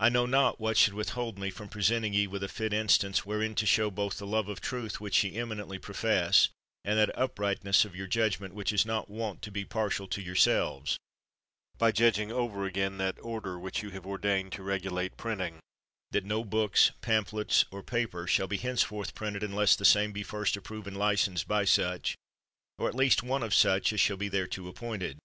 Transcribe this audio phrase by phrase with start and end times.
[0.00, 3.24] I know not what should withhold me from pre senting ye with a fit instance
[3.24, 6.48] wherein to show both that love of truth which ye eminently pro fess,
[6.84, 10.98] and that uprightness of your judgment which is not wont to be partial to yourselves;
[11.78, 15.60] by judging over again that order which ye have ordained to regulate printing—
[16.10, 20.56] that no book, pamphlet, or paper shall be henceforth printed, unless the same be first
[20.56, 22.16] approved and licensed by such,
[22.76, 25.16] or at least one of such, as shall be thereto appointed.